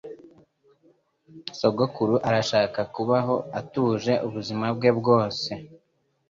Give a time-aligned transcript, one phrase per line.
[1.59, 5.51] Sogokuru arashaka kubaho atuje ubuzima bwe bwose.